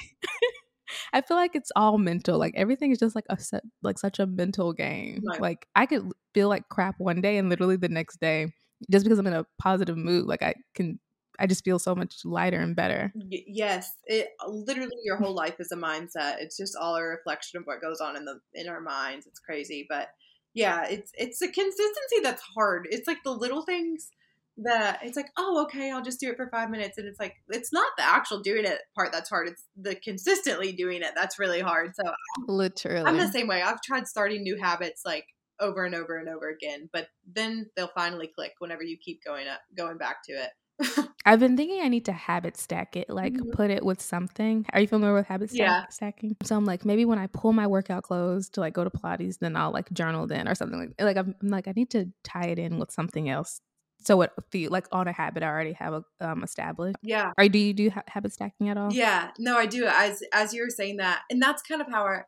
[1.14, 2.36] I feel like it's all mental.
[2.36, 5.22] Like everything is just like a set, like such a mental game.
[5.24, 5.40] Right.
[5.40, 8.52] Like I could feel like crap one day and literally the next day,
[8.90, 10.98] just because I'm in a positive mood, like I can
[11.40, 13.12] I just feel so much lighter and better.
[13.14, 16.36] Y- yes, it uh, literally your whole life is a mindset.
[16.40, 19.26] It's just all a reflection of what goes on in the in our minds.
[19.26, 20.08] It's crazy, but
[20.54, 22.86] yeah, it's it's a consistency that's hard.
[22.90, 24.08] It's like the little things
[24.58, 27.36] that it's like, oh, okay, I'll just do it for five minutes, and it's like
[27.48, 29.48] it's not the actual doing it part that's hard.
[29.48, 31.92] It's the consistently doing it that's really hard.
[31.96, 32.12] So
[32.46, 33.62] literally, I'm the same way.
[33.62, 35.24] I've tried starting new habits like
[35.60, 39.46] over and over and over again, but then they'll finally click whenever you keep going
[39.46, 40.50] up, going back to it.
[41.26, 43.50] I've been thinking I need to habit stack it, like mm-hmm.
[43.50, 44.66] put it with something.
[44.72, 45.86] Are you familiar with habit stack- yeah.
[45.88, 46.36] stacking?
[46.42, 49.38] So I'm like, maybe when I pull my workout clothes to like go to Pilates,
[49.38, 50.94] then I'll like journal then or something like.
[51.00, 53.60] Like I'm, I'm like I need to tie it in with something else.
[54.02, 56.96] So it feel like on a habit I already have a, um, established.
[57.02, 57.32] Yeah.
[57.36, 58.92] Or do you do ha- habit stacking at all?
[58.92, 59.30] Yeah.
[59.38, 59.86] No, I do.
[59.86, 62.22] As as you were saying that, and that's kind of how I.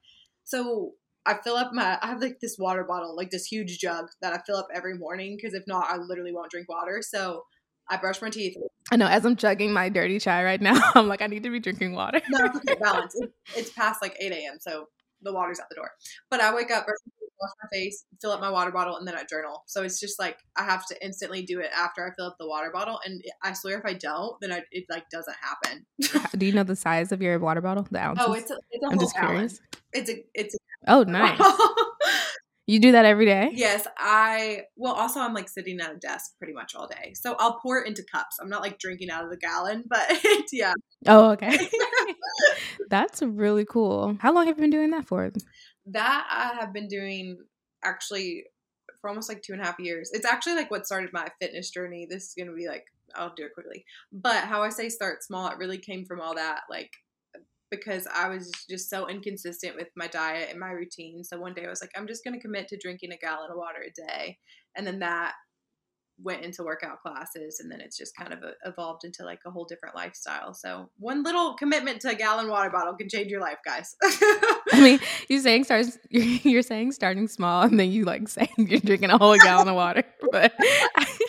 [0.45, 0.93] So
[1.25, 4.35] I fill up my I have like this water bottle, like this huge jug that
[4.35, 7.01] I fill up every morning because if not, I literally won't drink water.
[7.03, 7.45] So
[7.93, 8.57] I brush my teeth.
[8.91, 9.07] I know.
[9.07, 11.95] As I'm chugging my dirty chai right now, I'm like, I need to be drinking
[11.95, 12.23] water.
[12.31, 13.15] no, it's okay, balance.
[13.15, 14.87] It, it's past like 8 a.m., so
[15.21, 15.91] the water's out the door.
[16.31, 18.97] But I wake up, brush my teeth, wash my face, fill up my water bottle,
[18.97, 19.63] and then I journal.
[19.67, 22.49] So it's just like I have to instantly do it after I fill up the
[22.49, 22.99] water bottle.
[23.05, 26.31] And I swear, if I don't, then I, it like doesn't happen.
[26.39, 27.87] do you know the size of your water bottle?
[27.91, 28.25] The ounces?
[28.27, 29.61] Oh, it's a, it's a I'm just curious.
[29.93, 30.55] It's a it's.
[30.55, 31.39] A, oh, nice.
[32.73, 33.51] You do that every day?
[33.53, 37.13] Yes, I well also I'm like sitting at a desk pretty much all day.
[37.13, 38.39] So I'll pour it into cups.
[38.41, 40.11] I'm not like drinking out of the gallon, but
[40.51, 40.73] yeah.
[41.07, 41.69] Oh, okay.
[42.89, 44.17] That's really cool.
[44.21, 45.31] How long have you been doing that for?
[45.85, 47.37] That I have been doing
[47.85, 48.45] actually
[49.03, 50.09] for almost like two and a half years.
[50.15, 52.07] It's actually like what started my fitness journey.
[52.09, 53.85] This is gonna be like I'll do it quickly.
[54.13, 56.93] But how I say start small, it really came from all that like
[57.73, 61.25] because I was just so inconsistent with my diet and my routine.
[61.25, 63.51] So one day I was like, I'm just going to commit to drinking a gallon
[63.51, 64.39] of water a day.
[64.77, 65.33] And then that
[66.23, 69.51] went into workout classes and then it's just kind of uh, evolved into like a
[69.51, 70.53] whole different lifestyle.
[70.53, 73.97] So one little commitment to a gallon water bottle can change your life, guys.
[74.03, 75.65] I mean, you saying
[76.11, 79.75] you're saying starting small and then you like saying you're drinking a whole gallon of
[79.75, 80.05] water.
[80.31, 81.05] But I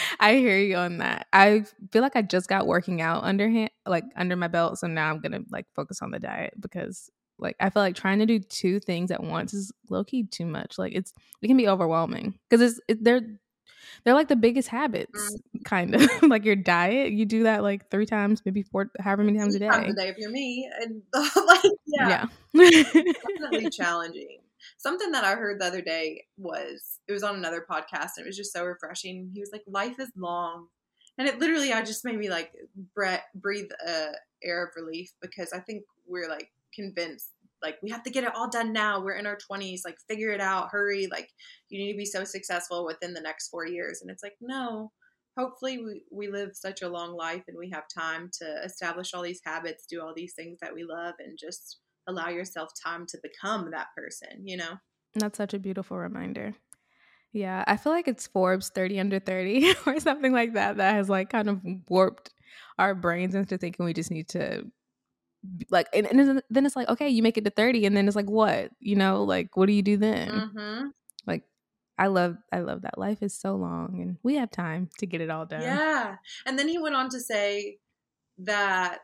[0.20, 1.26] hear you on that.
[1.32, 4.78] I feel like I just got working out underhand, like under my belt.
[4.78, 8.20] So now I'm gonna like focus on the diet because like I feel like trying
[8.20, 10.78] to do two things at once is low key too much.
[10.78, 13.22] Like it's it can be overwhelming because it's it, they're
[14.04, 15.64] they're like the biggest habits, mm.
[15.64, 17.12] kind of like your diet.
[17.12, 19.68] You do that like three times, maybe four, however many times a day.
[19.68, 22.82] Times a day if you're me, and like yeah, yeah.
[22.82, 24.38] definitely challenging.
[24.82, 28.26] Something that I heard the other day was it was on another podcast and it
[28.26, 29.30] was just so refreshing.
[29.32, 30.68] He was like, "Life is long,"
[31.18, 32.52] and it literally I just made me like
[33.34, 34.08] breathe a
[34.42, 37.30] air of relief because I think we're like convinced
[37.62, 39.00] like we have to get it all done now.
[39.00, 41.28] We're in our 20s, like figure it out, hurry, like
[41.68, 44.02] you need to be so successful within the next 4 years.
[44.02, 44.92] And it's like, no.
[45.38, 49.22] Hopefully we we live such a long life and we have time to establish all
[49.22, 53.18] these habits, do all these things that we love and just allow yourself time to
[53.22, 54.74] become that person, you know?
[55.14, 56.54] That's such a beautiful reminder.
[57.32, 61.08] Yeah, I feel like it's Forbes 30 under 30 or something like that that has
[61.08, 62.30] like kind of warped
[62.78, 64.64] our brains into thinking we just need to
[65.70, 68.16] like and, and then it's like okay you make it to 30 and then it's
[68.16, 70.86] like what you know like what do you do then mm-hmm.
[71.26, 71.42] like
[71.98, 75.20] i love i love that life is so long and we have time to get
[75.20, 77.78] it all done yeah and then he went on to say
[78.38, 79.00] that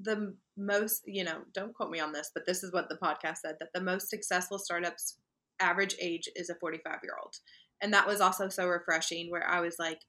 [0.00, 3.38] the most, you know, don't quote me on this, but this is what the podcast
[3.38, 5.18] said that the most successful startups
[5.60, 7.36] average age is a 45 year old.
[7.80, 10.00] And that was also so refreshing where I was like,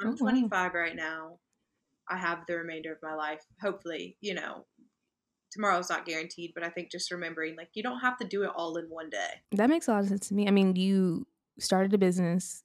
[0.00, 0.78] I'm oh, 25 wow.
[0.78, 1.38] right now.
[2.08, 3.42] I have the remainder of my life.
[3.62, 4.66] Hopefully, you know,
[5.50, 8.50] tomorrow's not guaranteed, but I think just remembering like you don't have to do it
[8.54, 9.40] all in one day.
[9.52, 10.46] That makes a lot of sense to me.
[10.46, 11.26] I mean, you
[11.58, 12.62] started a business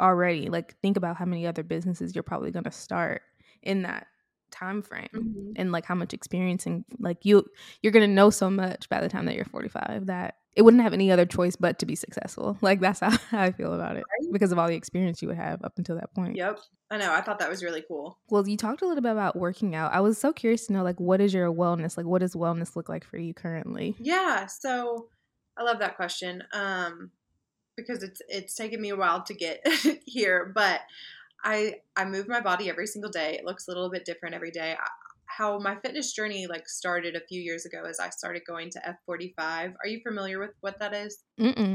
[0.00, 0.48] already.
[0.48, 3.22] Like think about how many other businesses you're probably going to start
[3.62, 4.08] in that
[4.54, 5.52] time frame mm-hmm.
[5.56, 7.44] and like how much experience and like you
[7.82, 10.92] you're gonna know so much by the time that you're 45 that it wouldn't have
[10.92, 12.56] any other choice but to be successful.
[12.62, 14.32] Like that's how, i feel about it right?
[14.32, 16.36] because of all the experience you would have up until that point.
[16.36, 16.60] Yep.
[16.90, 17.12] I know.
[17.12, 18.18] I thought that was really cool.
[18.30, 19.92] Well you talked a little bit about working out.
[19.92, 22.76] I was so curious to know like what is your wellness like what does wellness
[22.76, 23.96] look like for you currently?
[23.98, 24.46] Yeah.
[24.46, 25.08] So
[25.56, 27.10] i love that question um
[27.76, 29.64] because it's it's taken me a while to get
[30.04, 30.80] here but
[31.44, 33.36] I I move my body every single day.
[33.38, 34.76] It looks a little bit different every day.
[35.26, 38.96] how my fitness journey like started a few years ago is I started going to
[39.08, 39.74] F45.
[39.82, 41.24] Are you familiar with what that is?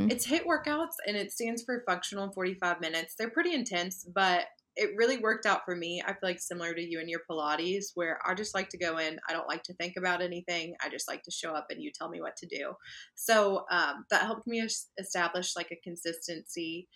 [0.10, 3.16] It's HIIT workouts and it stands for functional 45 minutes.
[3.18, 4.46] They're pretty intense, but
[4.80, 6.02] it really worked out for me.
[6.06, 8.98] I feel like similar to you and your Pilates, where I just like to go
[8.98, 9.20] in.
[9.28, 10.76] I don't like to think about anything.
[10.82, 12.74] I just like to show up and you tell me what to do.
[13.16, 14.66] So um, that helped me
[14.98, 16.88] establish like a consistency.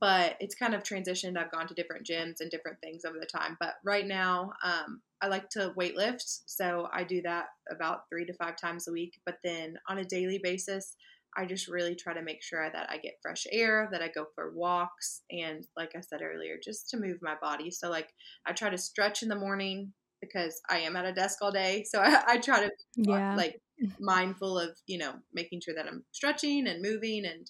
[0.00, 1.38] But it's kind of transitioned.
[1.38, 3.56] I've gone to different gyms and different things over the time.
[3.58, 6.40] But right now, um, I like to weightlift.
[6.46, 9.14] So I do that about three to five times a week.
[9.24, 10.94] But then on a daily basis,
[11.36, 14.26] I just really try to make sure that I get fresh air, that I go
[14.34, 17.70] for walks, and like I said earlier, just to move my body.
[17.70, 18.08] So, like,
[18.46, 21.84] I try to stretch in the morning because I am at a desk all day.
[21.88, 23.36] So, I, I try to, yeah.
[23.36, 23.60] like,
[24.00, 27.48] mindful of, you know, making sure that I'm stretching and moving and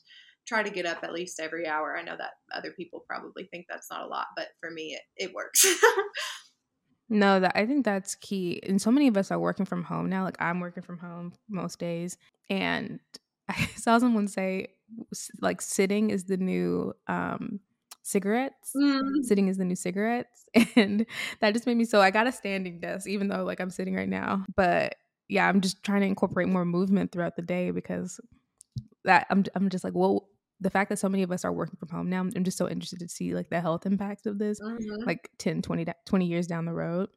[0.49, 1.97] try to get up at least every hour.
[1.97, 5.29] I know that other people probably think that's not a lot, but for me, it,
[5.29, 5.65] it works.
[7.11, 8.61] No, that I think that's key.
[8.67, 10.25] And so many of us are working from home now.
[10.25, 12.19] Like I'm working from home most days.
[12.51, 13.01] And
[13.49, 14.69] I saw someone say
[15.41, 17.61] like sitting is the new um
[18.03, 18.73] cigarettes.
[18.77, 19.23] Mm.
[19.23, 20.45] Sitting is the new cigarettes.
[20.77, 21.07] And
[21.41, 23.95] that just made me so I got a standing desk, even though like I'm sitting
[23.95, 24.45] right now.
[24.55, 24.97] But
[25.29, 28.21] yeah, I'm just trying to incorporate more movement throughout the day because
[29.05, 30.29] that I'm I'm just like, well,
[30.61, 32.69] the fact that so many of us are working from home now, I'm just so
[32.69, 35.07] interested to see like the health impacts of this, mm-hmm.
[35.07, 37.09] like 10, 20, 20 years down the road.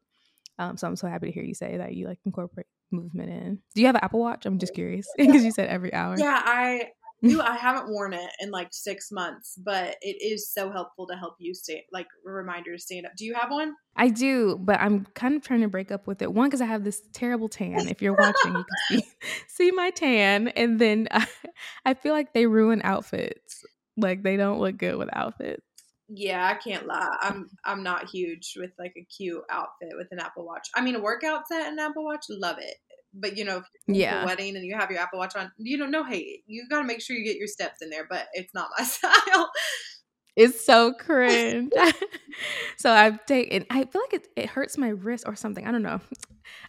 [0.59, 3.59] Um, so I'm so happy to hear you say that you like incorporate movement in.
[3.73, 4.45] Do you have an Apple Watch?
[4.45, 6.15] I'm just curious because you said every hour.
[6.17, 6.89] Yeah, I
[7.23, 11.35] I haven't worn it in like six months, but it is so helpful to help
[11.39, 13.13] you stay, like a reminder to stand up.
[13.15, 13.75] Do you have one?
[13.95, 16.33] I do, but I'm kind of trying to break up with it.
[16.33, 17.87] One, because I have this terrible tan.
[17.87, 19.07] If you're watching, you can see,
[19.47, 20.47] see my tan.
[20.49, 21.27] And then I,
[21.85, 23.63] I feel like they ruin outfits.
[23.97, 25.61] Like they don't look good with outfits.
[26.13, 27.15] Yeah, I can't lie.
[27.21, 30.67] I'm I'm not huge with like a cute outfit with an Apple Watch.
[30.75, 32.75] I mean, a workout set and Apple Watch, love it.
[33.13, 34.23] But you know, if you're yeah.
[34.23, 36.03] a wedding and you have your Apple Watch on, you don't know.
[36.03, 38.05] Hey, you got to make sure you get your steps in there.
[38.09, 39.49] But it's not my style.
[40.35, 41.73] It's so cringe.
[42.77, 43.65] so I've taken.
[43.69, 45.67] I feel like it, it hurts my wrist or something.
[45.67, 45.99] I don't know.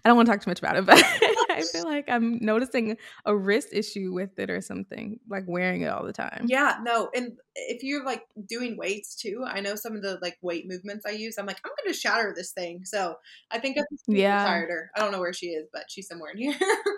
[0.04, 0.98] I don't want to talk too much about it, but
[1.50, 5.88] I feel like I'm noticing a wrist issue with it or something, like wearing it
[5.88, 6.46] all the time.
[6.46, 7.10] Yeah, no.
[7.14, 11.04] And if you're like doing weights too, I know some of the like weight movements
[11.06, 11.36] I use.
[11.38, 12.84] I'm like, I'm going to shatter this thing.
[12.84, 13.16] So
[13.50, 14.44] I think I'm mm, yeah.
[14.44, 14.90] tired her.
[14.96, 16.54] I don't know where she is, but she's somewhere in here.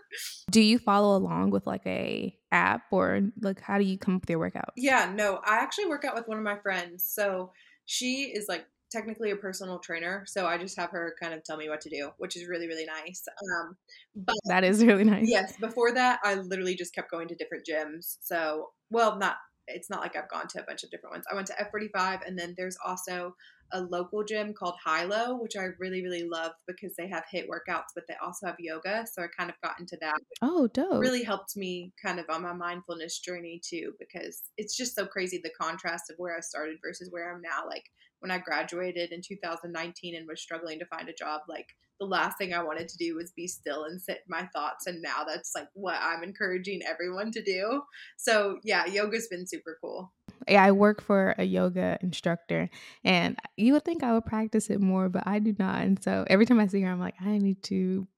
[0.51, 4.23] do you follow along with like a app or like how do you come up
[4.23, 4.73] with your workouts?
[4.77, 5.41] Yeah, no.
[5.45, 7.05] I actually work out with one of my friends.
[7.05, 7.53] So
[7.87, 11.57] she is like technically a personal trainer, so I just have her kind of tell
[11.57, 13.25] me what to do, which is really really nice.
[13.29, 13.77] Um,
[14.15, 15.27] but that is really nice.
[15.29, 18.17] Yes, before that, I literally just kept going to different gyms.
[18.21, 21.25] So, well, not it's not like I've gone to a bunch of different ones.
[21.31, 23.35] I went to F45, and then there's also
[23.73, 27.93] a local gym called Hilo, which I really, really love because they have HIIT workouts,
[27.95, 29.07] but they also have yoga.
[29.11, 30.19] So I kind of got into that.
[30.43, 31.01] Oh, dope.
[31.01, 35.41] Really helped me kind of on my mindfulness journey too, because it's just so crazy
[35.43, 37.67] the contrast of where I started versus where I'm now.
[37.67, 37.85] Like
[38.25, 42.39] when I graduated in 2019 and was struggling to find a job, like the last
[42.39, 44.87] thing I wanted to do was be still and sit my thoughts.
[44.87, 47.83] And now that's like what I'm encouraging everyone to do.
[48.17, 50.11] So yeah, yoga's been super cool.
[50.49, 52.71] Yeah, I work for a yoga instructor
[53.05, 55.83] and you would think I would practice it more, but I do not.
[55.83, 58.09] And so every time I see her, I'm like, I need to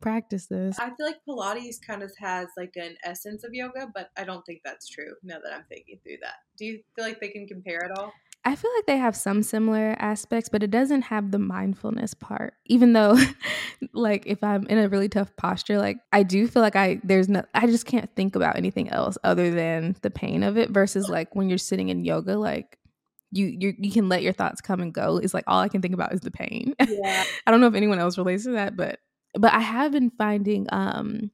[0.00, 0.78] practice this.
[0.78, 4.44] I feel like Pilates kind of has like an essence of yoga, but I don't
[4.44, 6.34] think that's true now that I'm thinking through that.
[6.58, 8.12] Do you feel like they can compare at all?
[8.46, 12.54] I feel like they have some similar aspects, but it doesn't have the mindfulness part.
[12.66, 13.18] Even though
[13.92, 17.28] like if I'm in a really tough posture, like I do feel like I there's
[17.28, 21.08] no I just can't think about anything else other than the pain of it versus
[21.08, 22.78] like when you're sitting in yoga like
[23.30, 25.16] you you you can let your thoughts come and go.
[25.16, 26.74] It's like all I can think about is the pain.
[26.86, 27.24] Yeah.
[27.46, 28.98] I don't know if anyone else relates to that, but
[29.38, 31.30] but I have been finding um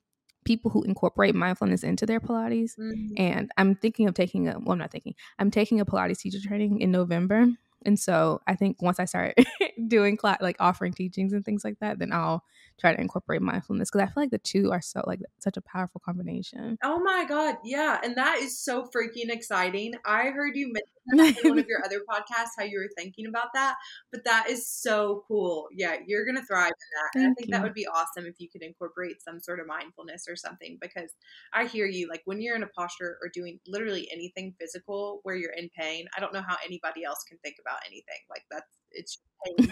[0.51, 2.73] people who incorporate mindfulness into their Pilates.
[2.77, 3.15] Mm-hmm.
[3.17, 6.41] And I'm thinking of taking a, well, I'm not thinking, I'm taking a Pilates teacher
[6.45, 7.47] training in November.
[7.87, 9.37] And so I think once I start
[9.87, 12.43] doing class, like offering teachings and things like that, then I'll
[12.81, 15.61] try to incorporate mindfulness because I feel like the two are so like such a
[15.63, 16.79] powerful combination.
[16.83, 19.95] Oh my god, yeah, and that is so freaking exciting.
[20.05, 20.73] I heard you
[21.07, 23.75] mention in one of your other podcasts how you were thinking about that,
[24.11, 25.69] but that is so cool.
[25.73, 27.21] Yeah, you're gonna thrive in that.
[27.21, 27.53] and I think you.
[27.53, 31.11] that would be awesome if you could incorporate some sort of mindfulness or something because
[31.53, 32.09] I hear you.
[32.09, 36.07] Like when you're in a posture or doing literally anything physical where you're in pain,
[36.17, 39.19] I don't know how anybody else can think about anything like that's it's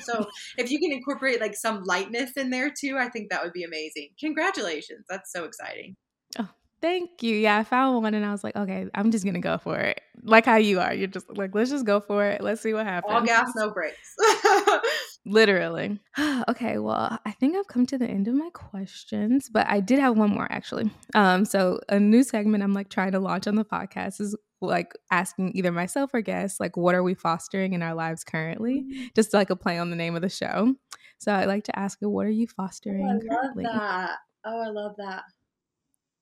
[0.01, 3.53] so if you can incorporate like some lightness in there too, I think that would
[3.53, 4.09] be amazing.
[4.19, 5.05] Congratulations.
[5.09, 5.97] That's so exciting.
[6.39, 6.49] Oh,
[6.81, 7.37] thank you.
[7.37, 10.01] Yeah, I found one and I was like, okay, I'm just gonna go for it.
[10.23, 10.95] like how you are.
[10.95, 12.41] You're just like, let's just go for it.
[12.41, 13.12] Let's see what happens.
[13.12, 14.14] All gas, no brakes.
[15.27, 16.01] Literally.
[16.49, 19.99] okay, well, I think I've come to the end of my questions, but I did
[19.99, 20.91] have one more actually.
[21.14, 24.93] Um, so a new segment I'm like trying to launch on the podcast is like
[25.11, 29.07] asking either myself or guests like what are we fostering in our lives currently mm-hmm.
[29.15, 30.75] just like a play on the name of the show
[31.19, 33.65] so i'd like to ask you what are you fostering oh, I currently?
[33.65, 35.23] love that oh i love that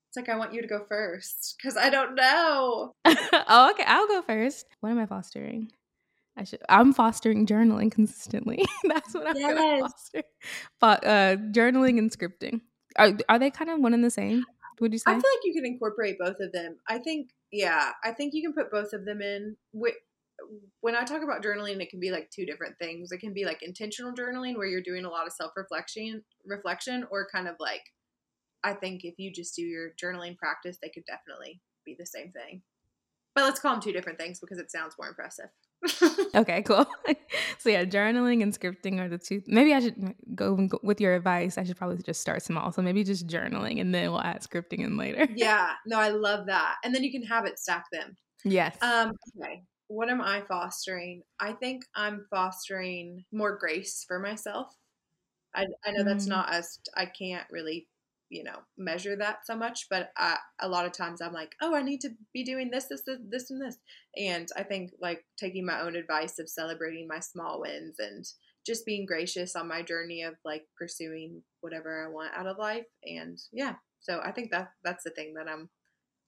[0.08, 4.08] it's like i want you to go first because i don't know oh okay i'll
[4.08, 5.70] go first what am i fostering
[6.38, 6.60] I should.
[6.68, 8.62] I'm fostering journaling consistently.
[8.84, 9.54] That's what I'm yes.
[9.54, 10.22] gonna foster.
[10.80, 12.60] But uh, journaling and scripting
[12.98, 14.44] are are they kind of one and the same?
[14.80, 15.10] Would you say?
[15.10, 16.76] I feel like you can incorporate both of them.
[16.88, 19.56] I think, yeah, I think you can put both of them in.
[20.80, 23.12] When I talk about journaling, it can be like two different things.
[23.12, 27.06] It can be like intentional journaling, where you're doing a lot of self reflection, reflection,
[27.10, 27.82] or kind of like,
[28.64, 32.32] I think if you just do your journaling practice, they could definitely be the same
[32.32, 32.62] thing.
[33.34, 35.50] But let's call them two different things because it sounds more impressive.
[36.34, 36.86] Okay, cool.
[37.58, 39.42] so yeah, journaling and scripting are the two.
[39.46, 41.58] Maybe I should go with your advice.
[41.58, 42.72] I should probably just start small.
[42.72, 45.28] So maybe just journaling, and then we'll add scripting in later.
[45.36, 46.76] yeah, no, I love that.
[46.84, 48.16] And then you can habit stack them.
[48.44, 48.76] Yes.
[48.82, 49.12] Um.
[49.40, 49.62] Okay.
[49.88, 51.22] What am I fostering?
[51.40, 54.68] I think I'm fostering more grace for myself.
[55.54, 56.06] I, I know mm.
[56.06, 57.86] that's not as I can't really
[58.28, 61.74] you know measure that so much but I, a lot of times i'm like oh
[61.74, 63.78] i need to be doing this this this, and this
[64.16, 68.24] and i think like taking my own advice of celebrating my small wins and
[68.66, 72.86] just being gracious on my journey of like pursuing whatever i want out of life
[73.04, 75.68] and yeah so i think that that's the thing that i'm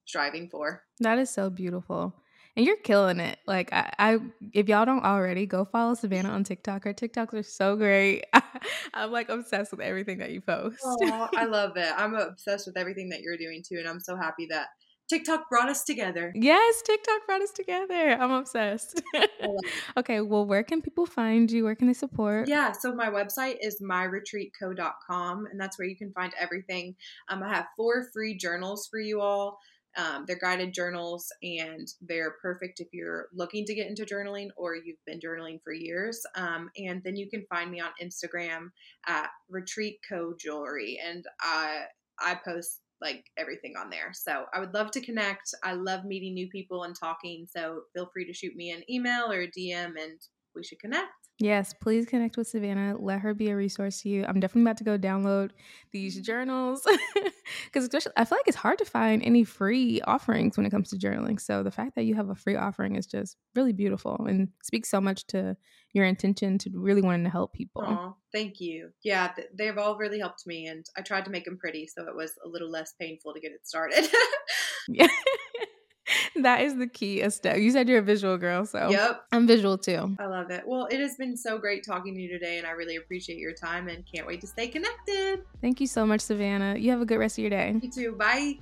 [0.05, 2.15] striving for that is so beautiful
[2.55, 3.39] and you're killing it.
[3.47, 4.19] Like I, I,
[4.53, 6.83] if y'all don't already, go follow Savannah on TikTok.
[6.83, 8.25] Her TikToks are so great.
[8.93, 10.79] I'm like obsessed with everything that you post.
[10.83, 11.91] Oh, I love it.
[11.95, 14.67] I'm obsessed with everything that you're doing too, and I'm so happy that
[15.09, 16.31] TikTok brought us together.
[16.35, 18.11] Yes, TikTok brought us together.
[18.11, 19.01] I'm obsessed.
[19.97, 21.63] okay, well, where can people find you?
[21.63, 22.47] Where can they support?
[22.47, 26.95] Yeah, so my website is myretreatco.com, and that's where you can find everything.
[27.27, 29.57] Um, I have four free journals for you all.
[29.97, 34.75] Um, they're guided journals and they're perfect if you're looking to get into journaling or
[34.75, 36.21] you've been journaling for years.
[36.35, 38.69] Um, and then you can find me on Instagram
[39.07, 41.83] at Retreat Co Jewelry, and I
[42.19, 44.11] I post like everything on there.
[44.13, 45.53] So I would love to connect.
[45.63, 47.47] I love meeting new people and talking.
[47.49, 50.19] So feel free to shoot me an email or a DM, and
[50.55, 51.28] we should connect.
[51.39, 52.97] Yes, please connect with Savannah.
[52.99, 54.25] Let her be a resource to you.
[54.27, 55.51] I'm definitely about to go download
[55.91, 56.23] these mm-hmm.
[56.23, 56.85] journals
[57.65, 60.89] because especially I feel like it's hard to find any free offerings when it comes
[60.89, 61.39] to journaling.
[61.39, 64.89] So the fact that you have a free offering is just really beautiful and speaks
[64.89, 65.55] so much to
[65.93, 67.83] your intention to really wanting to help people.
[67.85, 68.89] Oh, thank you.
[69.03, 72.03] Yeah, th- they've all really helped me, and I tried to make them pretty, so
[72.03, 74.07] it was a little less painful to get it started.
[74.87, 75.07] yeah.
[76.43, 77.57] that is the key step.
[77.57, 80.15] You said you're a visual girl, so yep, I'm visual too.
[80.19, 80.63] I love it.
[80.65, 83.53] Well, it has been so great talking to you today, and I really appreciate your
[83.53, 85.43] time and can't wait to stay connected.
[85.61, 86.77] Thank you so much, Savannah.
[86.77, 87.75] You have a good rest of your day.
[87.81, 88.11] You too.
[88.13, 88.59] Bye.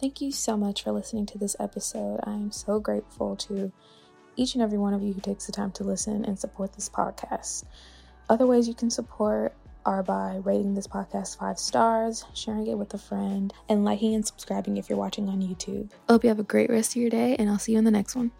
[0.00, 2.20] Thank you so much for listening to this episode.
[2.24, 3.70] I am so grateful to
[4.34, 6.88] each and every one of you who takes the time to listen and support this
[6.88, 7.64] podcast.
[8.28, 9.54] Other ways you can support
[9.84, 14.26] are by rating this podcast five stars, sharing it with a friend, and liking and
[14.26, 15.90] subscribing if you're watching on YouTube.
[16.08, 17.84] I hope you have a great rest of your day, and I'll see you in
[17.84, 18.32] the next one.